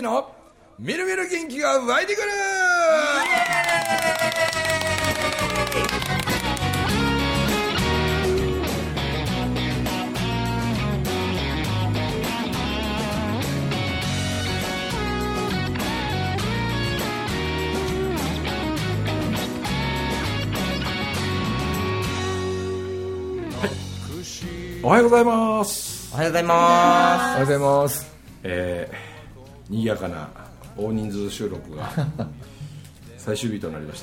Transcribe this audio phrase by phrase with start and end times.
[0.00, 0.32] 樹の
[0.78, 2.28] みるみる元気が湧いてくる！
[24.82, 26.10] おはようございます。
[26.14, 28.10] おはようございまおはようございます。
[28.42, 29.09] えー、
[29.70, 30.28] 賑やかな
[30.76, 31.88] 大人数収録が
[33.16, 34.02] 最終日となりまし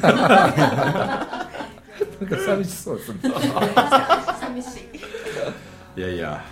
[0.00, 0.08] た。
[0.12, 3.18] なんか寂しそうですね。
[4.40, 4.66] 寂し
[5.96, 6.00] い。
[6.00, 6.42] いやいや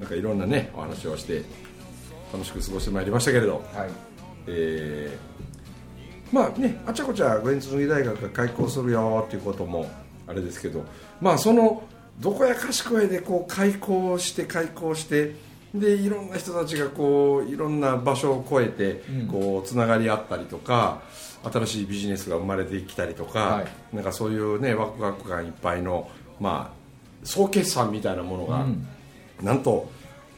[0.00, 1.42] なんかいろんなねお話をして
[2.32, 3.90] 楽しく過ごしてまいりましたけれど、はい。
[4.46, 5.38] えー
[6.30, 9.90] まあねあちゃこちゃグエンツ麦大学が開校するよっていうことも
[10.26, 10.84] あれですけど。
[11.20, 11.82] まあその
[12.20, 15.34] どこやかしこやでこう開校して開校して
[15.74, 21.02] でいろんな人たちがこういろんな場所を越えてこうつながり合ったりとか
[21.44, 26.78] 新しいビジネスが生まれてきたりとか、はなんかそういうねワクワク感いっぱいのまあ
[27.24, 28.64] 総決算みたいなものが、
[29.42, 29.90] なんと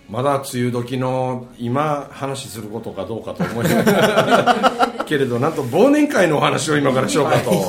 [0.08, 7.52] まだ梅雨時の今話することかどうかと思いながらけれどなんと忘年会のお話を今からしようかと。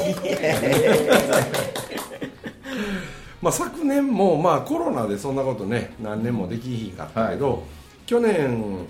[3.42, 7.64] まあ昨年もまあコロナでそんなことね何年もできひんかったけど、
[8.06, 8.86] 去年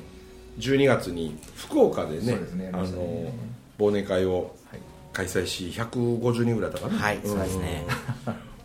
[0.60, 2.38] 12月に福岡でね
[2.72, 3.32] あの
[3.80, 4.56] 忘年会を
[5.14, 7.00] 開催し150人ぐらいだったかな？
[7.00, 7.86] はい、そうですね。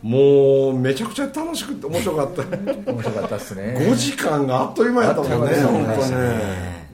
[0.01, 2.43] もうめちゃくちゃ楽しくて面白かった。
[2.91, 3.75] 面白かったっすね。
[3.79, 6.87] 5時間があっという間やったもんね本当ね。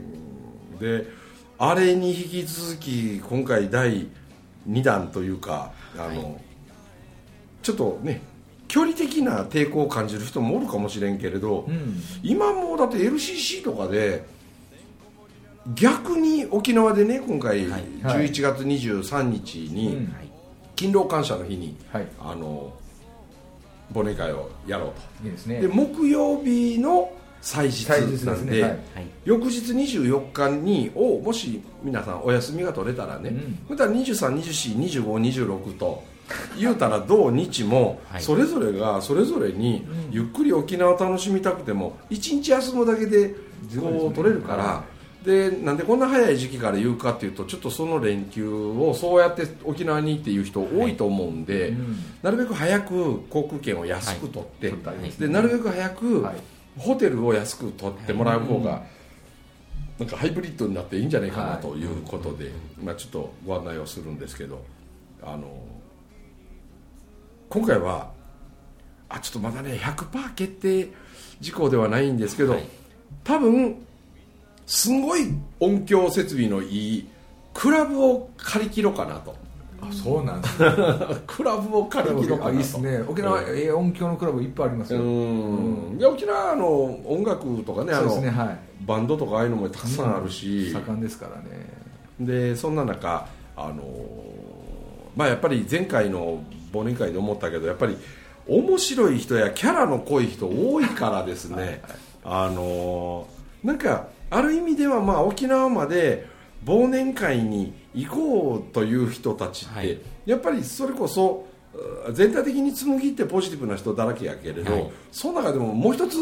[0.80, 1.08] で
[1.60, 4.08] あれに引き続き今回第
[4.70, 6.40] 2弾というかあの、
[7.62, 8.22] ちょっとね
[8.74, 11.70] 距離的な抵抗を感じる人もおるかもしれんけれど、
[12.24, 14.25] 今もうだって LCC とかで
[15.75, 17.84] 逆に沖縄でね今回はい。
[18.02, 20.16] 11月23日にうん。
[20.75, 22.08] 勤労感謝の日に、はい。
[22.20, 22.74] あの
[23.94, 25.28] 忘年会をやろうと。
[25.28, 25.62] いいですね。
[25.62, 27.88] で木曜日の祭日
[28.26, 28.62] なんでね。
[28.64, 28.81] はいはい。
[29.24, 33.59] 翌日24日にをもし皆さんお休みが取れたらね、うん。
[33.70, 36.12] また23242526と
[36.57, 38.22] 言うたら土日もはい。
[38.22, 43.35] それぞれがそれぞれにゆっくり沖縄を楽しみたくても1日休むだけで
[43.79, 44.84] こう取れるから。
[45.23, 51.97] でなんでこんな早い時期から言うかっていうとちょっとその連休をそうやって沖縄にっていう人多いと思うんで、うん。
[52.22, 54.73] なるべく早く航空券を安く取って、
[55.17, 56.35] でなるべく早くはい。
[56.78, 58.84] ホテルを安く取ってもらう方が、
[60.00, 62.51] なんかハイブリッドになっていいんじゃないかなはいということで、
[62.81, 64.63] まあ、ちょっとご案内をするんですけど
[65.22, 65.47] あの
[67.53, 68.09] 今回は
[69.09, 70.90] あちょっとまだね100%決定
[71.40, 72.64] 事項ではないんですけど、はい。
[73.24, 73.86] 多分
[74.66, 75.28] すごい
[75.59, 77.08] 音響設備のいい
[77.53, 79.36] クラブを借り切ろうかなと。
[79.81, 80.58] あそうなんです
[81.28, 83.03] クラブを借り切ろうかないいっすね。
[83.08, 83.72] 沖縄、ええ。
[83.72, 85.02] 音響のクラブいっぱいありますよ。
[85.02, 85.03] う
[85.94, 85.97] ん。
[86.00, 86.68] で沖縄の
[87.06, 88.58] 音楽とかねあのねはい。
[88.84, 91.70] バンドとかああいうのもたくさんあるし、盛んですからね。
[92.20, 93.84] でそんな中あの
[95.16, 96.41] まあやっぱり前回の
[96.73, 97.97] 忘年会で思ったけどやっぱり
[98.47, 101.81] 面白い人やキャラの濃い人多いからですね。
[102.25, 103.28] あの
[103.63, 106.28] なんかある意味ではまあ沖縄まで
[106.66, 110.00] 忘年会に行こうという人たちって、はい。
[110.25, 111.47] やっぱりそれこそ
[112.07, 114.91] う全体的に紡ぎってポジティブな人だらけやけれど、はい。
[115.11, 116.17] そその中でももう一つ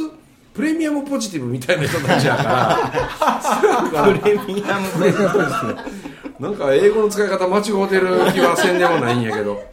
[0.54, 4.14] プレミアムポジティブみたいな人たちやから。
[4.20, 9.71] プレミアムこれがやっぱりですねなんか英語の使い方間違うてる気はせんでもないんやけど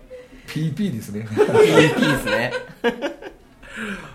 [0.49, 1.29] PP ですね。
[1.31, 2.53] PP ですね。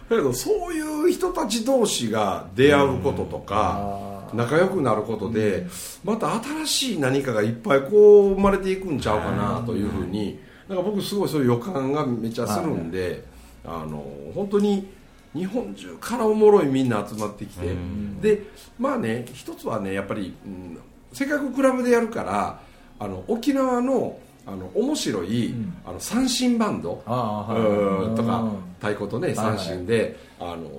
[0.09, 5.65] だけどそういう人たち同士が出会うこととか仲良くなることで
[6.03, 13.23] また新しい何かがいっぱいこう生まれていくんちゃうかなというふうになんか僕すごいそういう予感がめっちゃするんで
[13.63, 14.03] あの
[14.35, 14.91] 本当に
[15.33, 17.73] 日本中からおもろいみんな集まってきて
[18.21, 18.43] で
[18.77, 20.77] まあね一つはねやっぱり、うん
[21.13, 22.59] せっかくクラブでやるから
[22.99, 25.55] あの沖縄のあの面白い、
[25.85, 28.73] あの三振バンドとかうん。
[28.83, 30.69] 太鼓とね三振で、あの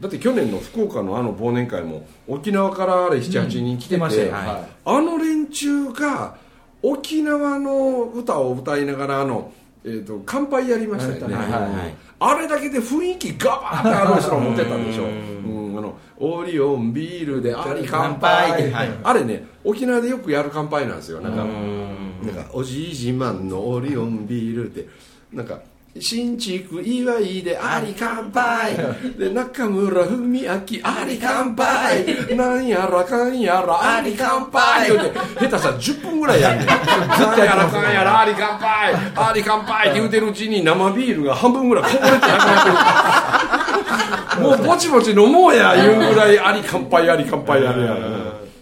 [0.00, 4.32] だって去年の福岡のあの忘年会も沖縄からあれ78人来てましたよ。
[4.32, 4.46] はい。
[4.46, 6.36] はあの連中が
[6.82, 9.52] 沖縄の歌を歌いながらあの、
[9.84, 11.36] えー、と乾杯やりましたよね、
[12.20, 15.06] あれだけで雰囲気ガバーってあの人ら持ってたんでしょ、う
[15.72, 18.90] ん、あのオリオンビールであり乾杯、はい。
[19.02, 21.44] あれね沖縄でよくやる乾杯なんですよなんか
[22.24, 24.88] なんかおじい自慢のオリオンビールって
[25.32, 25.60] なんか
[25.98, 28.76] 新築祝いであり乾杯。
[29.18, 30.60] で中村文明あ
[31.04, 32.36] り乾杯。
[32.36, 34.88] なんやらかんやらあり乾杯。
[34.88, 36.66] 言うて下手したら10分ぐらいやんねん。
[36.66, 38.94] なんやらかんやらあり乾杯。
[39.16, 42.70] あり乾杯って言うてるうちに生ビールが半分ぐらいこぼれてなくなって。
[42.70, 42.76] る
[44.40, 48.19] もうぼちぼち飲もうや言うぐらいあり乾杯あり乾杯やるやん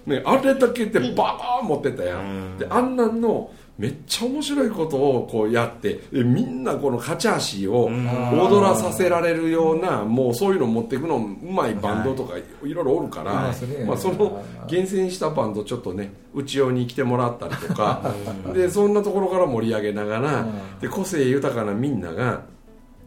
[0.09, 18.13] ね、あれだけでバーン持ってたやん、であんなんのめっちゃ面白いことをこうやってでみんなこの勝ち足を踊らさせられるようなもうそういうの持っていくのうまいバンドとかいろいろおるから、いまあ、その厳選したバンドちょっとねうち用に来てもらったりとか
[18.53, 20.47] でそんなところから盛り上げながら
[20.81, 22.43] で個性豊かなみんなが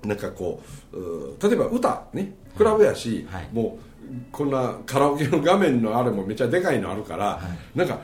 [0.03, 0.61] なんかこ
[0.93, 3.49] う例えば歌ねクラブやし、はい。
[3.51, 3.90] もう
[4.31, 7.41] こんなカラオケの画面のあれもめっちゃでかいのあるから、
[7.75, 7.99] なんか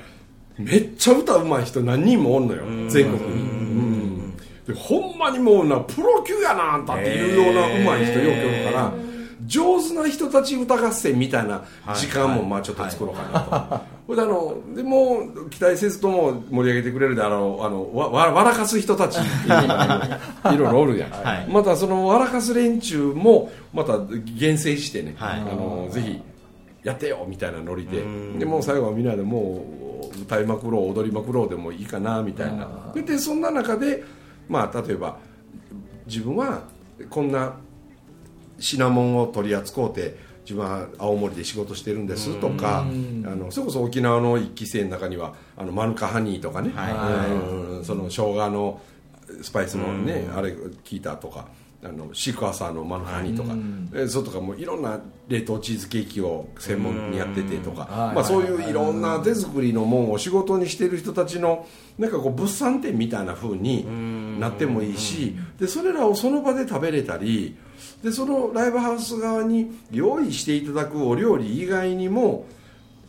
[0.57, 3.41] めっちゃ歌うまい人何人もおんのよ全国に。
[3.41, 4.37] うん。
[4.67, 8.93] でほんまにもうなプロ級やなあんたっていうようなうまい人よくおるから
[9.47, 11.63] 上手な人たち歌合戦みたいな
[11.95, 21.47] 時間もまあちょっと作ろうかなと、ほいであのでもう期待せずとも盛り上げてくれるであろうあのわわ笑かす人たちっていろいろおるやん、はい。
[21.47, 23.99] またその笑かす連中もまた
[24.37, 25.39] 厳選してね、はい。
[25.39, 26.21] あのぜひ
[26.83, 28.03] やってよみたいなノリで。
[28.37, 29.65] でもう最後はみんなでも
[30.13, 32.91] う歌いまくろう踊りまくろうでもいいかなみたいな。
[32.93, 34.03] ででそんな中で
[34.49, 35.17] まあ例えば
[36.05, 36.63] 自分は
[37.09, 37.55] こんな
[38.59, 48.81] 品物を取り扱うて自分は青森で仕事してるんですとかあのそれこそ沖縄の一期生の中にはあのマヌカハニーとかね、うんその生姜の
[49.41, 50.53] スパイスのねあれ
[50.85, 51.47] 聞いたとか
[51.83, 53.53] あのシークワーサーのマヌカハニーとか、
[53.93, 61.67] えそうとかもいろんな冷凍チーズケーキを専門にやっててとか、はいまあ、そういういろんな手作りのもんを仕事にしてる人たちの
[61.99, 67.55] なんかこう物産展みたいな風になってもいいしでそれらをその場で食べれたり
[68.01, 72.45] でそのライブハウス側に用意していただくお料理以外にも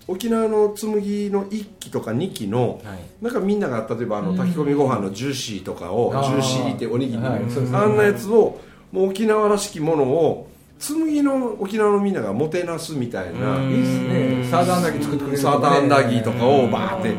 [0.09, 3.25] 沖縄の紬の1期とか2期の、はい。
[3.25, 6.29] なんかみんなが例えばあの炊き込みご飯のジューシーとかを、あー。
[6.29, 7.77] ジューシーっておにぎり、はいそうですね。
[7.77, 8.59] あんなやつを
[8.91, 13.61] もう沖縄らしきものを紬の沖縄のみんながもてなすみたいな。
[13.61, 14.49] いいっすね。
[14.51, 16.71] サーターアンダギー作ってくれるサーターアンダギーとかをうん。
[16.71, 17.13] バーって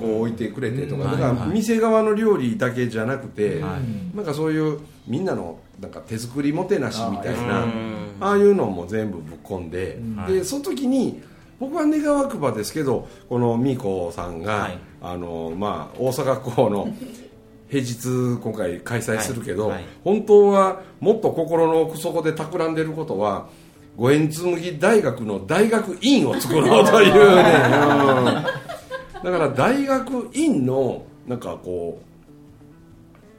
[0.00, 1.10] こう置いてくれてとかうん。
[1.12, 4.16] だから店側の料理だけじゃなくてはい。
[4.16, 8.16] なんかそういうみんなのなんか手作りもてなしみたいなうん。
[8.20, 11.22] ああいうのも全部ぶっ込んではいでその時に
[11.62, 14.78] 僕は願わくばですけどこのミーコさんがはい。
[15.00, 16.88] あのまあ大阪港の
[17.70, 19.76] 平日今回開催するけど、はい。
[19.76, 23.46] はい本当はもっと心の奥底で企んでることは
[23.96, 27.42] 五円紬大学の大学院を作ろうというね、
[28.18, 28.24] うん。
[28.24, 32.00] だから大学院のなんかこ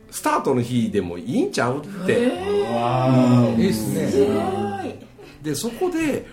[0.10, 2.14] うスタートの日でもいいんちゃうって、
[3.58, 4.98] いいっすね。
[5.42, 6.26] でそこで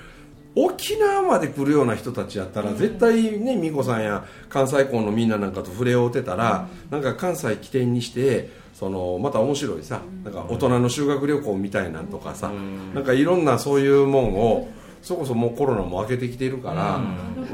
[0.56, 12.50] 沖縄まで来るような人たちやったら絶対ね美子さんや関西校のみんななんかと触れ合うてたら、なんか関西起点にしてそのまた面白いさなんか大人の修学旅行みたいなんとかさ、
[12.94, 14.68] なんかいろんなそういうもんを
[15.02, 17.00] それこそもうコロナも明けてきてるからう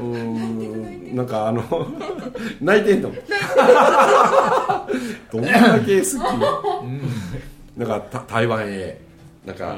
[0.01, 1.63] ーんなんかあの
[2.59, 3.11] 泣いてんの。
[5.31, 8.99] どんだけ好きなんかた台湾へ
[9.45, 9.75] なんか、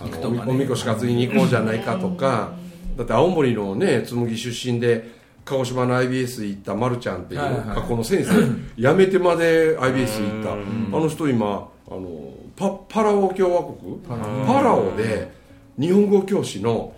[0.00, 2.52] あのおみおみこし担ぎに行こうじゃないかとか、
[2.96, 5.10] だって青森のね紬出身で
[5.44, 8.32] 鹿児島の IBS 行ったまるちゃんっていう学校の先生
[8.80, 10.52] 辞めてまで IBS 行った。
[10.52, 12.08] あの人今あの
[12.56, 14.46] パパラオ共和国？
[14.46, 15.32] パラオで
[15.78, 16.92] 日本語教師の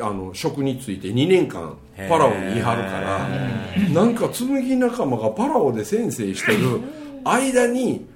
[0.00, 1.74] あの職について2年間
[2.08, 3.28] パラオにいはるから
[4.02, 6.80] なんか紬仲間がパラオで先生してる
[7.24, 8.06] 間に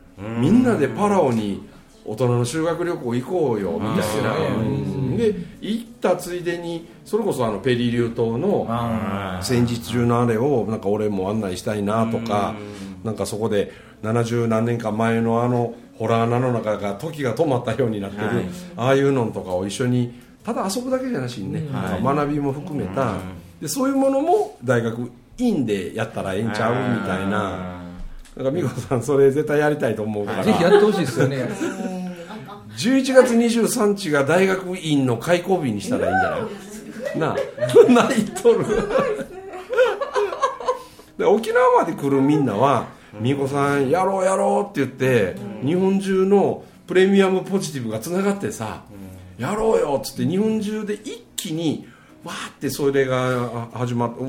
[0.40, 1.62] みんなでパラオに
[2.04, 4.36] 大人の修学旅行行こうよみたいな。
[4.36, 5.16] うん。
[5.16, 8.66] で行ったついでにそれこそあのペリリュー島の
[9.42, 12.54] 戦時中のあれをなんか俺も案内したいなとか
[13.04, 18.44] なんかそこで70何年間前のあのホラー穴の中が時が止まったようになってる、はい。
[18.76, 21.62] ああいうのとかを一緒にただ遊ぶだけじゃなしにね、
[22.02, 23.14] 学びも含めた、
[23.62, 27.82] でそういうものも大学院でやったらええんちゃうみたいな。
[28.36, 31.48] だから美子さんそれ絶対やりたいと思うから、ぜひやってほしいですよね
[32.78, 36.38] 11月23日が大学院の開校日にしたらいいんじゃな
[37.14, 37.18] い？
[37.18, 37.36] なあ。
[38.08, 38.64] 泣いとる。
[41.18, 42.86] で沖縄まで来るみんなは
[43.22, 48.82] 「美子さんやろうやろう」って言って日本中のプレミアムポジティブがつながってさ
[49.38, 51.86] 「やろうよ」っつって日本中で一気に
[52.24, 54.28] わーってそれがあ始まっ伝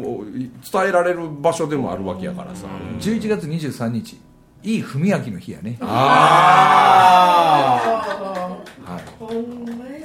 [0.90, 2.68] えられる場所でもあるわけやからさ。
[3.00, 4.20] 11月23日。
[4.64, 5.78] いい文明の日やね。
[5.82, 7.80] あ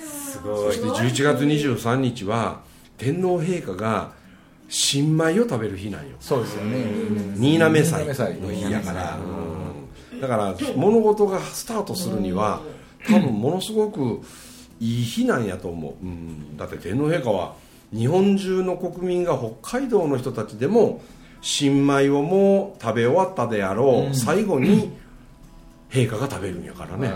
[0.00, 2.60] すごそして11月23日は
[2.96, 4.12] 天皇陛下が
[4.68, 6.16] 新米を食べる日なんよ。
[6.20, 6.84] そうですよね。
[7.36, 9.18] 新滑祭新滑祭の日やから、
[10.12, 10.20] うん。
[10.20, 12.60] だから物事がスタートするには
[13.06, 14.20] 多分ものすごく
[14.80, 17.54] いい日なんやと思う、うん、だって天皇陛下は
[17.92, 21.02] 日本中の国民が北海道の人たちでも
[21.42, 24.92] 新米をもう食べ終わったであろう、最後に
[25.90, 27.08] 陛下が食べるんやからね、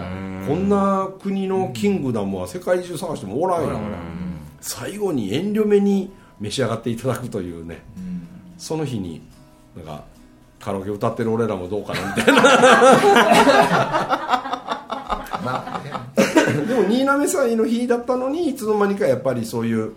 [0.46, 3.80] こんな国のキングダムは世界中探してもおらんやから、
[4.60, 7.84] 最後に遠慮目に召し上がっていただくというね、
[8.58, 9.22] その日に
[9.76, 10.04] なんか
[10.58, 12.42] カラオケ歌ってる俺らもどうかなみたいな。
[15.44, 15.92] まあね。
[16.66, 19.92] でも新滑祭の日だったのにいつの間にかやっぱりそういう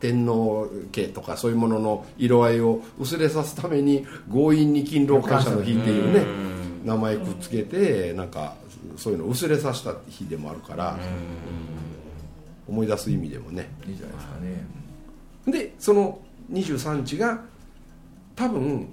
[0.00, 6.53] 天皇家とかそういうものの色合いを薄れさすために強引に勤労感謝の日っていうね
[6.84, 8.54] 名前くっつけてなんか
[8.96, 10.98] そういうのを薄れさせた日でもあるからうん
[12.74, 13.70] 思い出す意味でもね。
[13.86, 15.58] いいじゃないですかね。
[15.60, 16.18] でその
[16.52, 17.40] 23日が
[18.36, 18.88] 多分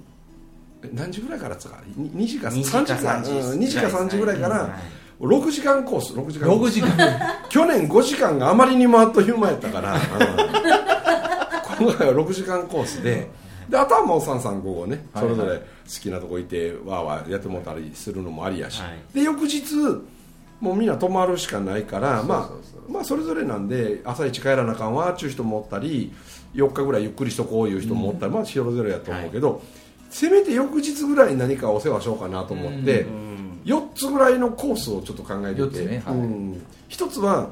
[0.83, 4.79] え何時ぐらいからですかに2時か2 3時か3時うん2時か3時ぐらいかはいら
[5.21, 7.19] 6時間コース6時間コー6ス時間。
[7.50, 10.00] 去年5時間があまりにもあっという間やったから、うん。
[10.00, 13.29] 今回は6時間コースで
[13.70, 15.36] であとはもう335をねはいはい。
[15.36, 15.65] それぞれ好
[16.01, 19.00] きなとこ行ってわーわーやってもたりするのもありやし、はい。
[19.13, 19.75] で翌日
[20.60, 26.13] もうみんな泊まるしかないからまあまあそれぞれなんで朝一帰らなあかんわっちゅう人もおったり
[26.53, 29.62] 4日ぐらいゆっくりしとこういう人もおったり、まあそれぞれやと思うけど、
[30.10, 33.06] せめて翌日ぐらいに何かお世話しようかなと思って、
[33.63, 36.15] 4つぐらいのコースをちょっと考えてて、ねはい。
[36.15, 36.62] うん。
[36.89, 37.50] 1つは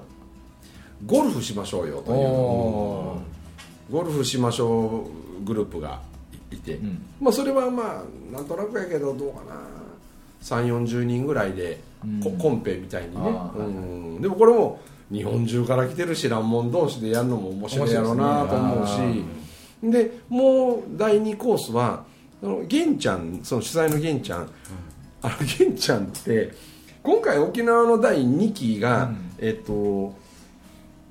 [1.06, 3.96] ゴルフしましょうよという。
[3.96, 6.01] ゴルフしましょうグループが
[6.51, 7.01] いて、ん。
[7.19, 9.55] まあ、それはまあなんとなくやけどどうかな。
[10.41, 11.81] 3 4 0人ぐらいで、
[12.24, 14.22] こコンペみたいにね、うん。
[14.22, 14.79] でもこれも
[15.12, 19.25] 日本中から来てる知らんもん同士でやるのも面白いやろうなと思うし、
[19.84, 22.03] でもう第2コースは
[22.67, 24.50] 玄ちゃんその主催の玄ちゃん、
[25.22, 26.53] あの玄ちゃんって
[27.03, 30.15] 今回沖縄の第2期が、えっと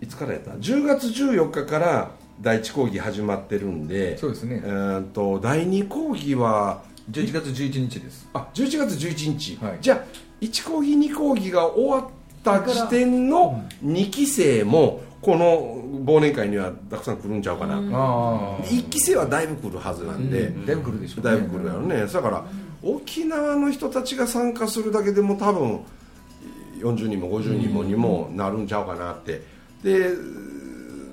[0.00, 4.62] いつからやった？10月14日から第1講義始まってるんでそうですね。
[4.64, 8.28] えーっと第2講義は11月11日です。
[8.34, 9.78] あ11月11日、はい。
[9.80, 10.04] じゃあ
[10.40, 12.04] 1講義2講義が終わっ
[12.44, 21.30] た時点の2期生もこの忘年会にはたくさん来るんちゃうかな、ああ1期生はだいぶ来るはずなんで、だいぶ来るでしょうね。
[21.32, 22.06] だいぶ来るやろね。
[22.06, 22.44] だから
[22.82, 25.80] 沖縄の人たちが参加するだけでも多分
[26.78, 29.42] 40人も50人もにもなるんちゃうかなって。
[29.82, 30.10] で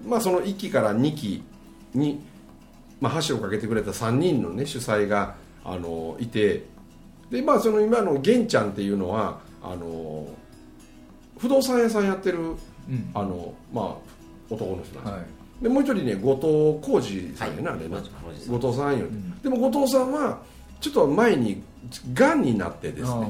[0.06, 1.44] まあその1期から2期
[1.94, 2.22] に、
[3.00, 6.64] まあ、箸をかけてくれた3人のね主催があのいて
[7.32, 10.28] でまあその今の玄ちゃんっていうのはあの
[11.38, 12.56] 不動産屋さんやってる
[12.90, 13.12] うん。
[13.14, 15.14] あのまあ男の人なんです。
[15.14, 15.64] はい。
[15.64, 17.80] でもう一人ね後藤浩二さんやな、はい。
[17.80, 17.98] あれな。
[18.00, 19.00] 後藤さん。
[19.00, 19.42] よ、ん。
[19.42, 20.40] でも後藤さんは
[20.80, 21.64] ちょっと前に
[22.14, 23.28] がんになってですね。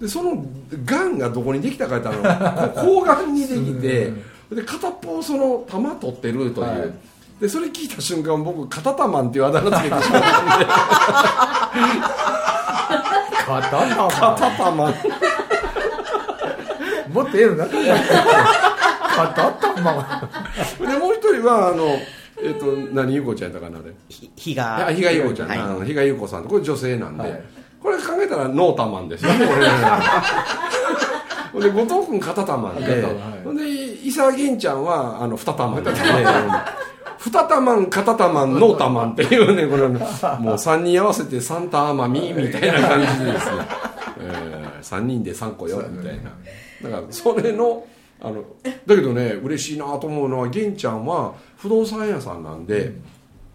[0.00, 0.44] でその
[0.84, 4.12] がんがどこにできたか言ったらこう抗がんにできて
[4.54, 6.92] で片っぽその玉取ってるという、はい。
[7.40, 10.22] でそれ聞いた瞬間僕片玉っていうあだ名つけてしまっ
[13.46, 13.94] 肩たんで。
[13.94, 14.94] 玉片玉
[17.12, 20.28] もっとええのなかった肩玉
[20.80, 21.98] でもう一人はあの
[22.40, 23.92] えっ、と何優子ちゃんやったかなあれ。
[24.08, 26.44] ひ日があ比嘉優子ちゃん、比嘉優子さん。
[26.44, 27.42] とこれ女性なんで、はい。
[27.82, 29.60] これ考えたらノータマンですよねこれ。
[29.60, 29.66] ね
[31.52, 33.44] ほんで後藤君片玉で、片玉はい。
[33.44, 33.62] ほんで
[34.02, 35.94] 伊沢源ちゃんはあの二玉なん
[37.18, 43.54] 二玉ん片玉んノータマンっていうねこれもう3人合わせてサンタアマミみたいな感じですよ、
[44.20, 46.30] えー、3人で3個よみたいな
[46.82, 47.86] だからそれの
[48.20, 48.44] あの
[48.86, 52.92] だけどね嬉しいなと思うのは源ちゃんは不動産屋さんなんで、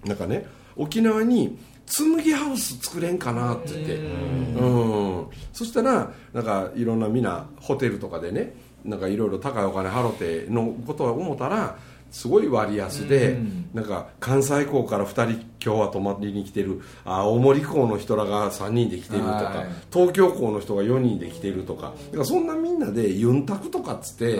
[0.06, 0.46] なんかね
[0.78, 11.78] 沖縄に紬ハウス作れんかなって言ってうんそしたらなんかいろんなみんなホテルとかでねなんかいろいろ高いお金払ってのことを思ったら
[12.12, 13.40] すごい割安で、
[13.74, 19.68] なんか関西港から2人今日は泊まりに来てるあ青森港の人らが3人で来てるとか、はい。
[19.92, 24.40] 東京港の人が4人で来てるとかだからそんなみんなでユンタクとかっつって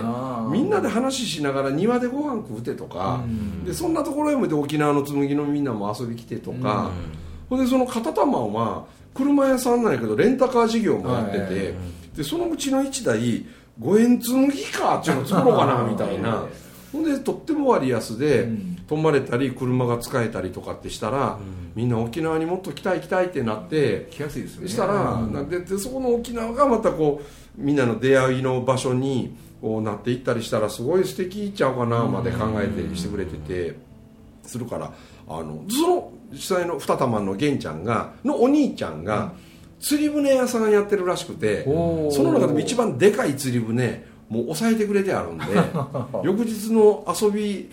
[0.52, 3.24] みんなで話しながら庭でご飯食うてとか、
[3.66, 6.92] でそんなところへもで沖縄の紬のみんなも遊び来てとか、
[7.50, 8.86] ほんでその片玉は
[9.16, 11.74] 車屋さんなんやけどレンタカー事業もやってて、
[12.18, 13.46] でそのうちの1台
[13.80, 16.46] 五円紬かっていうの作ろうかなみたいな。
[16.92, 18.70] ほんでとっても割安で、うん。
[18.86, 21.40] 泊まれたり車が使えたりとかってしたら、
[21.74, 24.68] みんな沖縄にもっと来たい来たいってなって、来やすいですよね。
[24.68, 25.34] したら、うん。
[25.34, 33.78] なんででそこの沖縄がまたこうみんなの出会いの場所にこうなっていったりしたらすごい素敵ちゃうかなまで考えてしてくれてて
[34.44, 34.92] するから
[35.28, 39.34] あのその実際の二玉の玄ちゃんがのお兄ちゃんが
[39.84, 45.44] 釣り船屋さんやってるらしくてその中でも一番でかい釣り船もう抑えてくれてあるんで
[46.24, 47.70] 翌日の遊び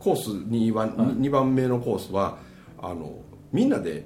[0.00, 2.38] コースには 2, 番目のコースは
[2.82, 3.18] あの
[3.52, 4.04] みんなで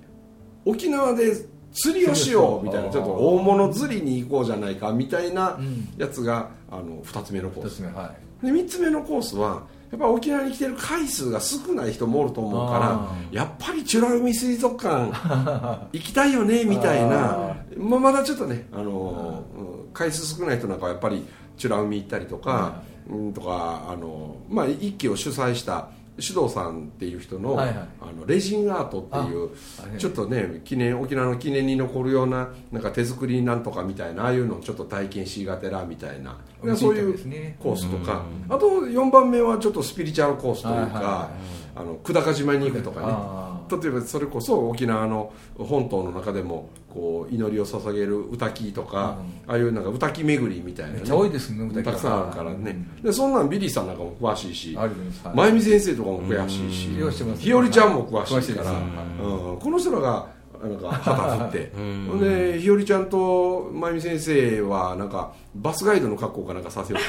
[0.66, 1.34] 沖縄で
[1.72, 5.58] 釣りをしようみたいなちょっと大物釣りに行こうじゃないかみたいな
[5.96, 7.82] やつがあの2つ目のコース。
[7.82, 8.46] はい。
[8.46, 9.64] で3つ目のコースは
[9.94, 15.12] やっぱ沖縄に来てる回数が少ない人もおると思うからあやっぱり美ら海水族館
[15.92, 17.30] 行きたいよねみたいな。
[17.30, 21.24] あまあ、まだちょっとね、あのうん回数少ない人なんかはやっぱり
[21.62, 27.76] 美ら海行ったりとか、うん、とかあの、まあ、一期を主催した首藤さんっていう人の,、はいはい。
[28.00, 36.38] あのレジンアートっていうちょっとね記念沖縄の記念に残るようななんか手作りなんとかみたいなああいうのをちょっと体験しがてらみたいな。
[36.76, 41.28] そういうコースとか、あと4番目はちょっとスピリチュアルコースというか、
[41.76, 43.06] あの久高島に行くとかね。
[43.10, 54.90] あ例えばそれこそ沖縄の本島の中でもこう祈りを捧げる歌木とか、ああいうなんか歌木巡りみたいな、ね、めっちゃ多いですね歌木たくさんあるからね、でそんなんビリーさんなんかも詳しいしはい
[55.34, 57.36] 真由美先生とかも詳しいしうん。
[57.36, 59.58] 日和ちゃんも詳しいから、うん。
[59.58, 60.26] この人らが
[60.62, 61.72] なんか旗振って。
[61.74, 61.82] ほ
[62.14, 67.02] んで日和ちゃんと真由美先生はなんかバスガイドの格好かなんかさせよう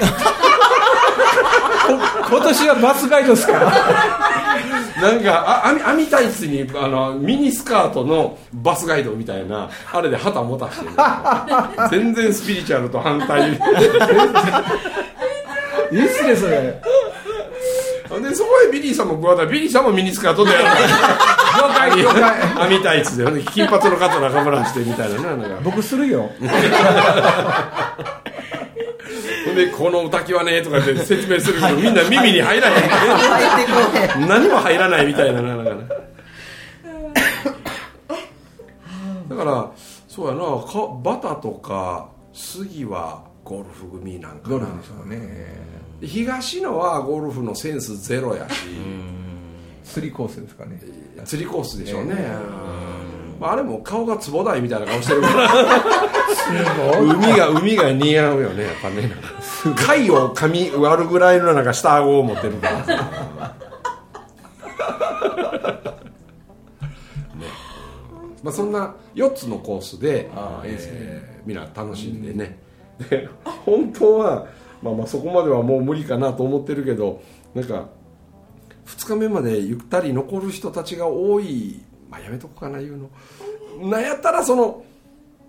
[2.29, 3.53] 今年はバスガイドですか
[5.01, 10.91] なんかあ網網タイツにあのミニスカートのバスガイドみたいなあれで旗持たしてる
[11.91, 13.51] 全然スピリチュアルと反対。
[15.91, 16.81] いいっすねそれ。
[18.21, 20.65] でそこへビリーさんも加わったらビリーさんもミニスカートでやる。
[20.65, 20.69] 了
[21.73, 25.47] 解了解網タイツで金髪の肩中村してみたいなねなんか。
[25.63, 26.29] 僕するよ
[29.53, 32.71] でこの歌きはねとかって説明するけどみんな耳に入らへ
[34.17, 34.27] ん。
[34.27, 35.55] 何も入らないみたいなな。
[39.29, 39.71] だから
[40.07, 44.57] そうやなかバタとか杉はゴルフ組なんかな。
[44.57, 45.75] ゴルフでしょうね。
[46.01, 48.55] 東野はゴルフのセンスゼロやし。
[49.83, 50.81] 釣りコースですかね。
[51.25, 52.37] 釣りコースでしょうね、え
[53.39, 55.51] まあ、あれも顔が壺台みたいな顔してるから。
[57.01, 59.11] 海が海が似合うよねやっぱね。
[59.75, 62.85] 貝を噛み割るぐらいのなんか下顎を持ってるから。
[62.85, 62.93] さ
[67.35, 67.45] ね。
[68.43, 70.91] まあ、そんな4つのコースでああいいですね。
[70.93, 72.57] えーみんな楽しんでね、
[73.09, 73.29] で
[73.65, 74.47] 本当は、
[74.81, 77.21] まあ、まあそこまではもう無理かなと思ってるけど
[77.53, 77.87] なんか
[78.87, 83.89] 2日目までゆったり残る人たちが多い、まあ、やめとこうかな言うの。
[83.89, 84.83] なんやったらその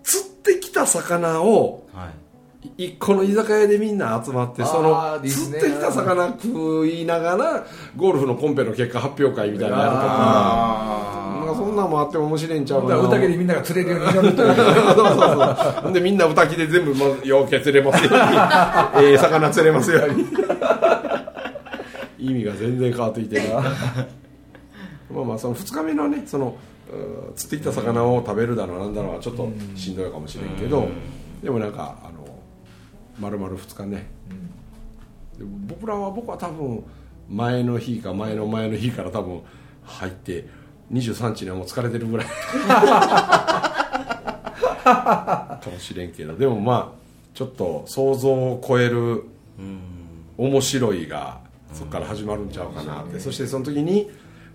[0.03, 2.09] 釣ってきた魚をはい。
[2.77, 10.07] 一個の居酒屋でみんな集まってその釣ってきた魚食いながらゴルフのコンペの結果発表会みたいなのやるとか。
[10.09, 15.93] あなんかそんなんもあっても面白いんちゃうかだな宴でみんなが釣れるように祈るというそうそうそう。
[15.93, 20.25] でみんな歌きで全部もうようけ釣れますように ええ魚釣れますように。
[22.19, 23.43] 意味が全然変わってきてる
[25.11, 26.57] まあまあその2日目のねその
[26.91, 30.87] うん釣ってきた魚を食べるだろうなんだろうはちょっとしんどいかもしれんけど
[31.43, 32.27] でもなんかあの
[33.19, 34.07] 丸々2日ね、
[35.39, 36.83] で僕らは僕は多分
[37.29, 39.41] 前の日か前の前の日から多分
[39.83, 40.47] 入って
[40.93, 42.27] 23日にはもう疲れてるぐらい。
[44.87, 46.97] かもしれんけどでもまあ
[47.33, 49.23] ちょっと想像を超える
[50.37, 51.39] 面白いが
[51.73, 54.09] そこから始まるんちゃうかなって、そしてその時に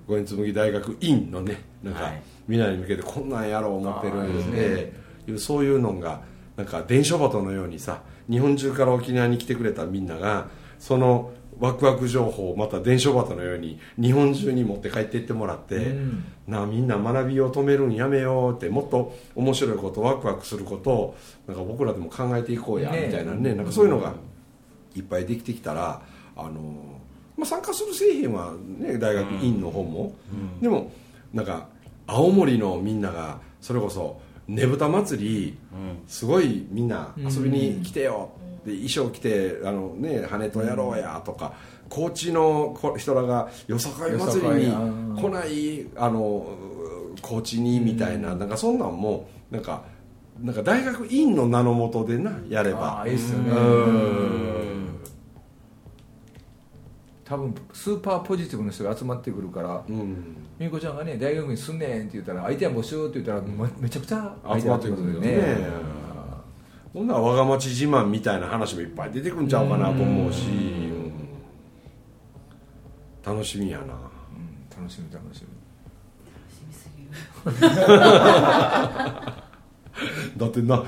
[0.07, 2.23] 五円紬大学院のねなんか、はい。
[2.49, 4.93] みんなに向けてこんなんやろう思ってるんで
[5.29, 6.23] いうそういうのが
[6.57, 16.25] なんか伝書鳩のようにさ日本中から沖縄に来てくれたみんながそのワクワク情報をまた伝書鳩のように日本中に持って帰っていってもらって、うん。
[16.49, 24.13] なあみんな学びを止めるんやめようってもっと面白いことワクワクすることをなんか僕らでも考えていこうやみねたいなねなんかそういうのが
[24.97, 26.03] いっぱいできてきたら
[26.37, 26.92] あの、
[27.37, 30.15] まあ、参加する製品は、ね、大学院の方も、
[30.61, 30.91] でも
[31.33, 31.67] なんか
[32.07, 35.59] 青森のみんながそれこそねぶた祭り
[36.07, 38.31] すごいみんな遊びに来てよ、
[38.67, 41.55] で衣装着てあの、ね、羽とやろうやとか、
[41.89, 44.73] 高知のこ人らがよさかい祭りに
[45.21, 46.47] 来ないあの
[47.23, 49.85] 高知にみたいな,、なんかそんなんもなんか
[50.43, 52.99] なんか大学院の名のもとでなやれば。
[52.99, 53.51] ああいいっすよね。
[53.53, 54.62] うん
[57.33, 60.37] 多分スーパーポジティブな人が集まってくるからうん。
[60.59, 65.67] 美子ちゃんがね大学にすんねんって言ったら相手は募集って言ったらめめちゃくちゃ集まってくるよね。
[66.93, 71.13] ほんなら我が町自慢みたいな話もいっぱい出てくんちゃうかなと思うし、うん。
[73.25, 73.85] 楽しみやな。
[73.85, 73.89] うん。
[74.69, 75.49] 楽しみ楽しみ
[80.37, 80.85] だってなな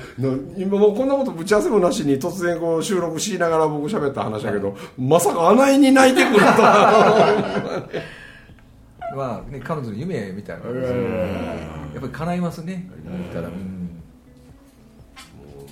[0.57, 7.87] 今もうこんなことぶち合わせもなしに突然こう収録しながら僕喋った話だけど、まさかあないに泣いてくるとは
[9.15, 12.89] まあね彼女の夢みたいなもんですよやっぱり叶いますね。
[13.05, 14.01] 言ったらうん。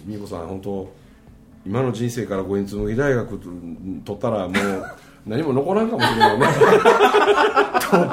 [0.05, 0.93] 美子さん本当
[1.65, 3.49] 今の人生から五円紬大学と
[4.05, 4.53] 取ったらもう
[5.25, 6.45] 何も残らんかもしれないね。
[7.89, 8.05] その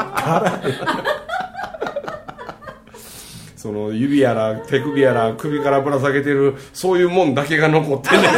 [4.00, 8.28] 指やら手首やら首からぶら下げてるそういうもんだけが残ってね。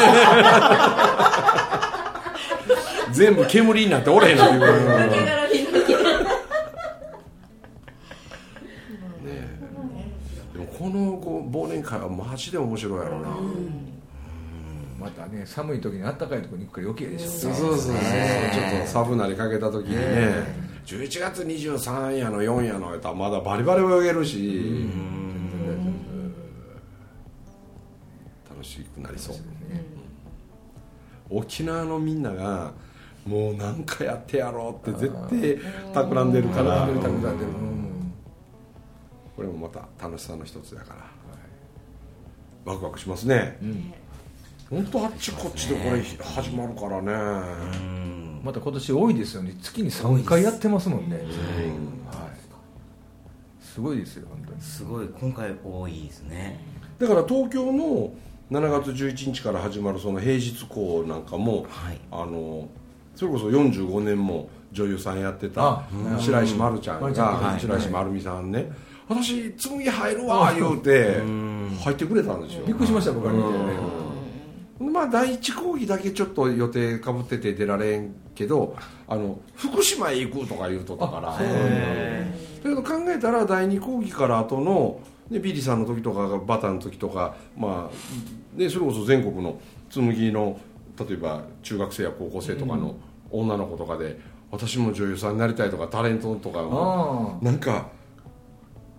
[3.13, 5.33] 全部煙になっておれへんのっていう
[10.79, 13.29] このこう忘年会はマジで面白いやろな、
[14.99, 17.29] またね寒い時に暖かいところに行くから余計でしょ。
[17.29, 25.22] そうそうそうそう、ちょっとサブなりかけた時にね、11月23やの4やのやったらまだバリバリ泳げるし、楽
[28.73, 29.37] しくなりそう、
[31.31, 32.73] 沖縄のみんなが
[33.27, 35.59] もう何かやってやろうって絶対
[35.95, 37.35] 企んでるから、企んでる
[39.37, 40.95] これもまた楽しさの一つだか
[42.67, 43.59] ら、ワクワクしますね、
[44.69, 47.13] 本当あっちこっちでこれ始まるからね、
[48.43, 49.55] また今年多いですよね。
[49.63, 51.17] 月に3回やってますもんね。
[51.17, 51.27] はい。
[53.63, 54.61] すごいですよ本当に。
[54.61, 55.09] すごい。
[55.09, 56.61] 今回多いですね。
[56.99, 58.13] だから東京の
[58.53, 61.99] 7月11日から始まるその平日校なんかも、はい。
[62.11, 62.69] あの
[63.17, 65.89] それこそ45年も女優さんやってたあ
[66.19, 67.61] 白石丸ちゃんがはい。
[67.61, 68.71] 白石丸美さんね。
[69.09, 71.21] 私紬入るわ言うて
[71.83, 72.67] 入ってくれたんですよ。
[72.67, 73.49] びっくりしました僕は見て。
[73.49, 74.03] ね
[74.81, 81.29] まあ第一講義だけちょっと予定かぶってて出られんけどあの福島へ行くとか言うとったから。
[81.31, 81.39] だ。
[82.63, 85.01] けど考えたら第二講義から後の、
[85.33, 89.59] ね、ビリーさんの時とかバターの時とか、まあね、それこそ全国の
[89.91, 90.61] 紬の
[90.99, 92.97] 例えば中学生や高校生とかの
[93.31, 97.89] 女の子とかで、私も女優さんになりたいとかタレントとかもあなんか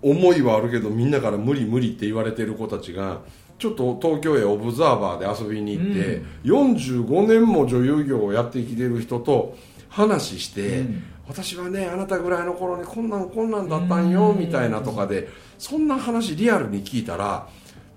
[0.02, 3.22] 思いはあるけどみんなから無理無理って言われてる子たちが
[3.60, 9.56] ちょっと東京へオブザーバーで遊びに行って、45年も女優業をやってきてる人と
[9.88, 17.48] 話して、うん私はねあなたぐらいの頃にこんなんこんなんだったんよみたいなとかでそんな話リアルに聞いたら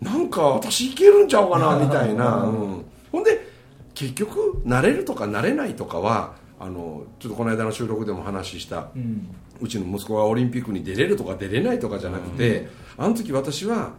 [0.01, 2.85] なんか私いけるんちゃうかなみたいな、うん。
[3.11, 3.47] ほんで
[3.95, 9.35] 結局慣れるとか慣れないとかはあのちょっとこの間の収録でも話した、うん。
[9.61, 13.95] うちの息子がオリンピックに出れるとか出れないとかじゃなくて、あの時私は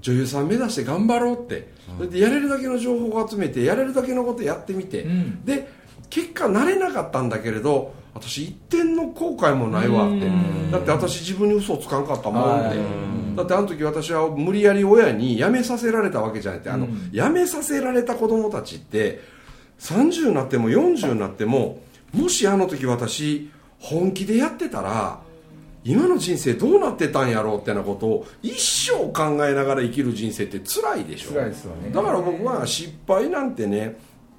[0.00, 5.44] 女優さん目指して頑張ろうって、それでやれるだけの情報を集めてやれるだけのことやってみて、うん。
[5.44, 5.68] で
[6.10, 10.06] 結果なれなかったんだけれど私一点の後悔もないわ。
[10.06, 10.70] ってうん。
[10.70, 12.78] だって私自分に嘘をつかんかったもんってはい
[13.36, 16.70] だってあの時私は無理やり親に辞めさせられたわけじゃなくて。
[16.70, 17.10] あの、うん。
[17.12, 19.20] 辞めさせられた子供たちって
[19.80, 21.80] 30になっても40になっても
[22.12, 25.20] もしあの時私本気でやってたら
[25.84, 28.54] 今の人生どうなってたんやろうってなことを一
[28.90, 31.32] 生考えながら生きる人生って辛いでしょ。
[31.32, 31.90] 辛いですよね。
[31.90, 33.98] だから僕は失敗なんてね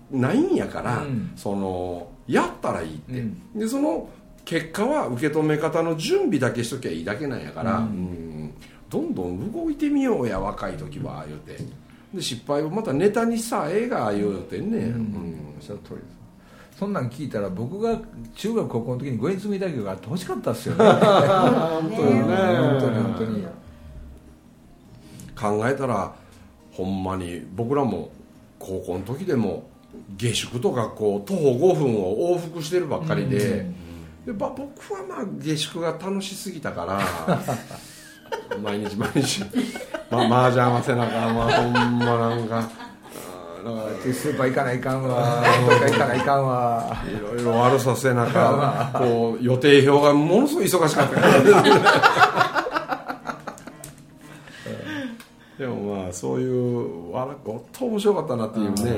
[0.10, 1.34] ないんやから、うん。
[1.36, 3.60] そのやったらいいって、うん。
[3.60, 4.10] でその
[4.44, 7.86] 結果は受け止め方の準備だけしときゃいいだけなんやから、うん。
[7.86, 8.54] うん。
[8.90, 11.58] どんどん動いてみようや若い時は言うて。
[12.14, 15.54] で失敗をまたネタにさええが言うてね、うん。
[15.58, 16.16] おっしゃる通りです。
[16.80, 17.98] そんなん聞いたら僕が
[18.36, 20.84] 中学高校の時に五円積み大学があってほしかったですよね。
[20.84, 22.14] 本当に。
[22.16, 23.46] ね本当に本当に。
[25.36, 26.14] 考えたら
[26.72, 28.10] ほんまに僕らも
[28.60, 29.70] 高校の時でも
[30.18, 33.66] 下宿と学校徒歩5分を往復してるばっかりで,、
[34.26, 37.38] でば僕はまあ下宿が楽しすぎたから
[38.62, 39.44] 毎日毎日、
[40.10, 42.86] まあ、麻雀合わせながら、まあ、ほんまなんか
[43.66, 43.72] か
[44.06, 45.44] らスーパー行かないかんわ。
[45.68, 47.04] どっか行かないかんわ。
[47.08, 51.42] いろいろ悪させなかこう予定表がものすごい忙しかったから
[55.58, 58.92] でもまあそういうわら本当面白かったなっていうね、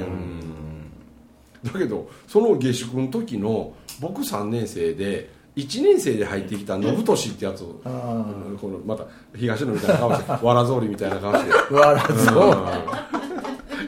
[1.73, 8.25] だけどその下宿の時の僕3年生で1年生で入ってきた信俊ってやつをあ
[8.61, 11.51] このまた東野みたいな顔して わらぞりみたいな顔して。
[11.71, 12.57] あわらそう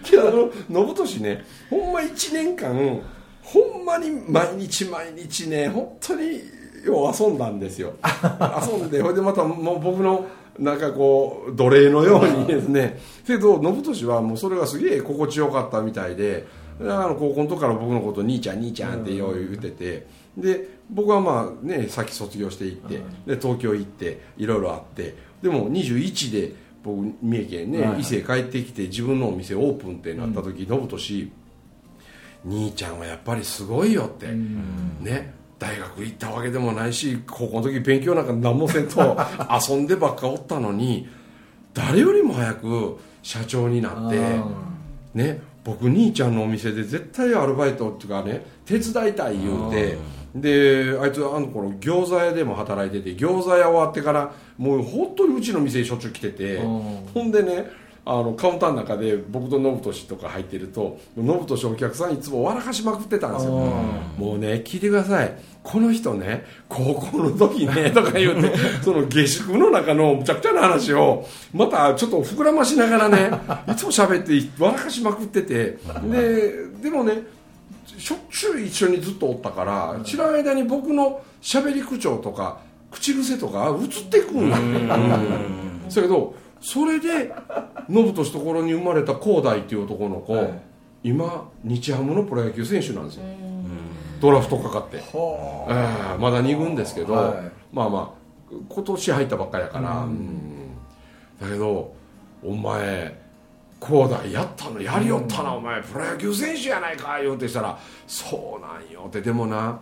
[0.04, 3.02] けどあの信俊ねほんま1年間
[3.44, 6.42] ほんまに毎日毎日ね本当に
[6.86, 7.94] よう遊んだんですよ。
[8.72, 10.26] 遊んでほいでまたもう僕の
[10.58, 13.00] なんかこう奴隷のようにですね。
[13.26, 16.48] けど信俊はもうそれがすげえ心地よかったみたいで
[16.82, 31.32] あの高校の時から僕のこと兄ちゃん兄ちゃんってよう言っててで僕はまあねさっき卒業していってで東京行っていろいろあってでも21で僕三重県ね、伊勢帰ってきて自分のお店オープンってなった時信俊
[32.46, 39.18] 兄ちゃんはやっぱりすごいよって、ね大学行ったわけでもないし高校の時勉強なんか何もせんと
[39.70, 41.10] 遊んでばっかおったのに
[41.74, 44.39] 誰よりも早く社長になって
[45.13, 49.98] ね僕兄ちゃんのお店で絶対アルバイトっていうかね手伝いたい言うて
[50.36, 57.65] であいつあの頃餃子屋でも働いてて餃子屋終わってからもう本当にうちの店にしょっちゅう来ててほんでね
[58.12, 63.52] あのカウンターの中で僕と信俊とか入ってると信俊お客さんいつも笑かしまくってたんですよ。
[63.52, 65.38] もうね聞いてください。
[65.62, 68.52] この人ね高校の時ね とか言うて
[68.84, 73.30] その下宿の中のむちゃくちゃな話をまたちょっと膨らましながらね
[73.72, 75.78] いつも喋って笑かしまくってて
[76.12, 77.28] ででもね
[77.86, 82.58] しょっちゅう一緒にずっとおったから知らん間に僕の喋り口調とか
[82.89, 85.82] 口癖とか移っていくんだうん。
[85.89, 87.34] そやけどそれで
[87.89, 90.36] 信俊ところに生まれた広大っていう男の子、
[91.04, 93.24] 今日ハムのプロ野球選手なんですよ。
[94.19, 97.52] ドラフトかかって、ええまだ2軍ですけど、はい。
[97.72, 98.13] まあま
[98.52, 100.72] あ今年入ったばっかりやから、うん。
[101.39, 101.93] だけど
[102.43, 103.17] お前
[103.82, 104.82] 広大やったの？
[104.82, 109.22] やりよったな、お前プロ野球選手やないか言うてしたらそうなんよって。
[109.22, 109.80] でもな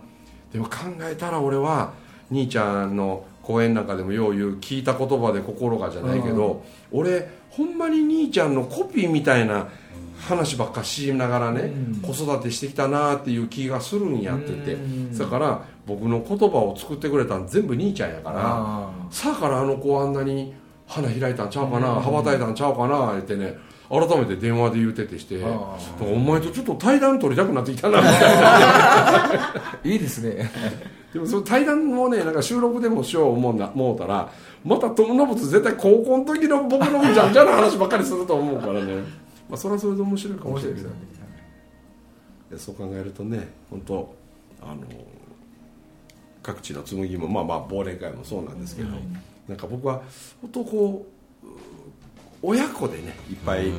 [0.52, 1.92] でも考えたら俺は
[2.30, 9.68] 兄ちゃんの講演なんかでもよう言う聞いた言葉で心がじゃないけど、俺ほんまに兄ちゃんのコピーみたいな
[10.18, 14.52] 話ばっかしながらね、子育てしてきたなっていう気がするんやって。
[14.52, 20.52] 言って、だから僕の言葉を作ってくれたん全部兄ちゃんやからあさあからあの子あんなに
[20.86, 23.56] 花開いたんちゃうかな、羽ばたいたんちゃうかな言ってね
[23.88, 29.80] 改めて電話で言うててしてあお前とちょっと対談取りたくなってきたなみたいな。
[29.90, 30.50] いいですね
[31.12, 34.30] でもその対談もねなんか収録でもしよう思うな思うたら
[34.64, 38.96] また友信絶対高校の時の僕のじゃんじゃな話ばっかりすると思うからね。
[39.48, 40.80] まあそれはそれで面白いかもしれない。
[40.80, 40.90] けど
[42.50, 44.14] でそう考えるとね本当
[44.60, 44.82] あの
[46.42, 48.88] 各地の紬もまあまあ忘年会もそうなんですけど、
[49.48, 50.02] なんか僕は
[50.40, 51.06] 本当こ
[51.42, 51.50] うう
[52.42, 53.70] 親子でねいっぱい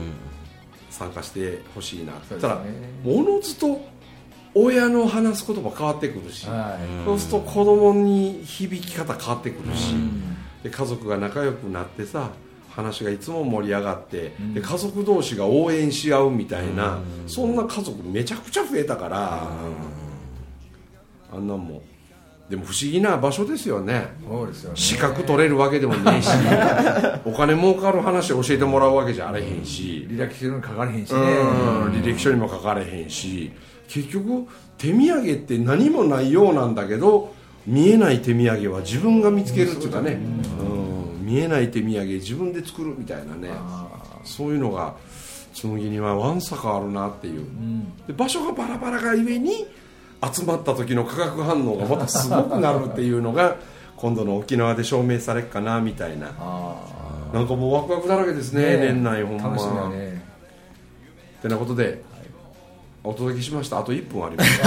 [0.89, 2.41] 参加してほしいな、そうですね。
[2.41, 2.61] ただ
[3.05, 3.81] おのずと
[4.55, 7.05] 親の話す言葉変わってくるし、はい。
[7.05, 9.93] そうすると子供に響き方変わってくるし、
[10.63, 12.31] で家族が仲良くなってさ
[12.69, 19.47] 話がいつも盛り上がって、で家族同士が応援し合うみたいな、そんな家族めちゃくちゃ増えたから、
[21.31, 21.81] あんなんも
[22.49, 24.07] でも不思議な場所ですよね。
[24.27, 24.75] そうですよね。
[24.75, 26.29] 資格取れるわけでもねえし
[27.23, 31.19] お金儲かる話を教えてもらうわけじゃあれへんし、履歴書に書かれへんしね。
[31.19, 31.91] うん。
[31.91, 33.51] 履歴書にも書かれへんし
[33.89, 34.47] 結局
[34.78, 37.34] 手土産って何もないようなんだけど
[37.67, 41.25] 見えない手土産は自分が見つけるっていうかね、うん。
[41.25, 43.49] 見えない手土産自分で作るみたいなね。
[44.23, 44.95] そういうのが
[45.54, 47.45] 紬にはわんさかあるなっていう、
[48.08, 49.67] で場所がバラバラがゆえに
[50.34, 53.58] 集まった時の化学反応がまたすごくなるっていうのが
[53.97, 56.32] 今度の沖縄で証明されっかなみたいな。
[56.39, 56.75] あ
[57.34, 59.49] なんかもうワクワクだらけですあね年内ほんま。
[59.49, 60.21] 楽しみだね。
[61.41, 62.02] てなことで、
[63.03, 63.79] お届けしました。
[63.79, 64.59] あと1分あります。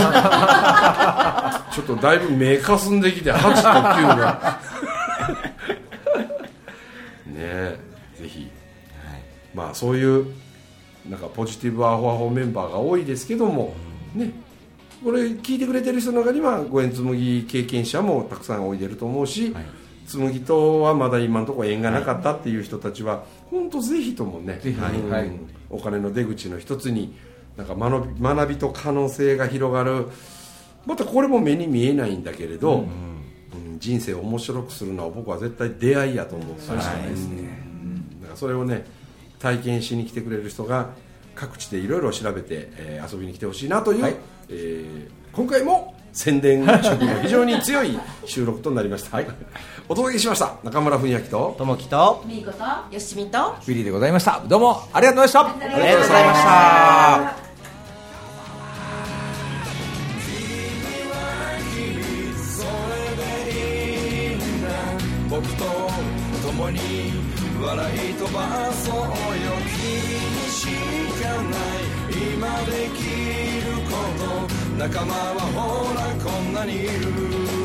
[1.77, 3.63] ちょっとだいぶ目かすんできて8と9
[4.19, 4.61] が。
[7.27, 7.79] ねえ
[8.17, 8.49] ぜひ、
[9.55, 10.27] まあそういう
[11.09, 13.75] なんかポジティブアホアホメンバーが多いですけども、
[14.15, 14.31] ね。
[15.05, 19.55] これ聞いてくれてる人の中には五円紬経験者もたくさんおいでると思うし、
[20.07, 24.61] 紬とはまだ今のところ縁がなかったっていう人たちは本当ぜひともね、
[25.11, 25.31] はい。
[25.71, 27.17] お金の出口の一つに
[27.57, 30.09] なんか学び学びと可能性が広がる。
[30.87, 33.13] またこれも目に見えないんだけれど、うん
[33.79, 37.41] 人生を面白くするのは僕は絶対出会いやと思うから、そうですね。
[37.41, 38.21] うん。
[38.21, 38.87] だからそれをね
[39.41, 40.91] 体験しに来てくれる人が
[41.35, 44.17] 各地でいろいろ調べて、えー遊びに来てほしいなという、はい。
[44.49, 49.21] えー今回も宣伝色の非常に強い収録となりました、
[49.93, 50.55] お届けしました。
[50.65, 51.55] 中村文明と。
[51.59, 52.25] ともきと。
[52.27, 52.65] みーこと。
[52.95, 53.39] よしみと。
[53.39, 54.41] ウィリーでございました。
[54.49, 55.67] どうもありがとうございました。
[55.67, 57.37] ありありがとうございました。
[65.29, 65.65] 僕と
[66.47, 66.79] 共に
[67.63, 69.05] 笑い飛ばそうよ。
[69.77, 69.93] 君
[70.33, 70.69] にし
[71.23, 71.93] かない。
[72.33, 73.05] 今でき
[73.61, 74.25] ること
[74.79, 77.62] 仲間はほらこんなにいる